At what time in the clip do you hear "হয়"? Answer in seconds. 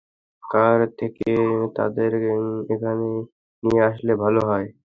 4.49-4.67